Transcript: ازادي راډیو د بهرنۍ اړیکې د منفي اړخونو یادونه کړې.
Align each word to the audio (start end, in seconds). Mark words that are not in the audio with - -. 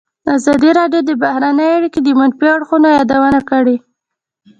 ازادي 0.35 0.69
راډیو 0.79 1.01
د 1.05 1.11
بهرنۍ 1.23 1.69
اړیکې 1.77 1.99
د 2.03 2.07
منفي 2.19 2.47
اړخونو 2.55 2.87
یادونه 2.97 3.39
کړې. 3.49 3.77